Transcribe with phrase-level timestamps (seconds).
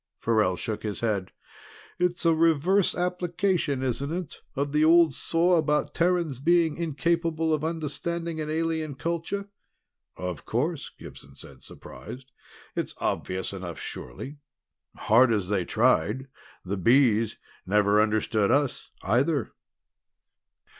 [0.17, 1.31] Farrell shook his head.
[1.99, 7.63] "It's a reverse application, isn't it of the old saw about Terrans being incapable of
[7.63, 9.49] understanding an alien culture?"
[10.17, 12.31] "Of course," said Gibson, surprised.
[12.75, 14.39] "It's obvious enough, surely
[14.95, 16.25] hard as they tried,
[16.65, 17.37] the Bees
[17.67, 19.51] never understood us either."